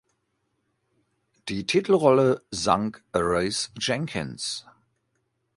Die 1.47 1.67
Titelrolle 1.67 2.41
sang 2.49 2.97
Rhys 3.15 3.71
Jenkins. 3.79 4.65